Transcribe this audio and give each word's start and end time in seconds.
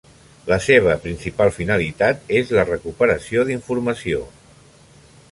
La 0.51 0.57
seva 0.67 0.93
principal 1.01 1.51
finalitat 1.57 2.25
és 2.39 2.53
la 2.59 2.65
recuperació 2.69 3.43
d'informació. 3.51 4.23